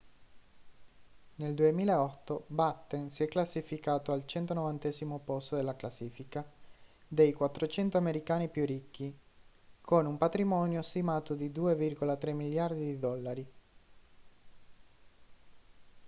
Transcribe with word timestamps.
nel 1.35 1.53
2008 1.53 2.45
batten 2.47 3.11
si 3.11 3.21
è 3.21 3.27
classificato 3.27 4.11
al 4.11 4.23
190° 4.25 5.19
posto 5.23 5.55
della 5.57 5.75
classifica 5.75 6.43
dei 7.07 7.31
400 7.33 7.97
americani 7.99 8.49
più 8.49 8.65
ricchi 8.65 9.15
con 9.79 10.07
un 10.07 10.17
patrimonio 10.17 10.81
stimato 10.81 11.35
di 11.35 11.51
2,3 11.51 12.33
miliardi 12.33 12.83
di 12.83 12.97
dollari 12.97 13.47